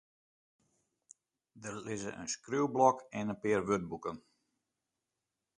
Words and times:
Der 1.61 1.75
lizze 1.85 2.11
in 2.19 2.29
skriuwblok 2.35 2.97
en 3.19 3.27
in 3.33 3.39
pear 3.41 3.61
wurdboeken. 3.67 4.17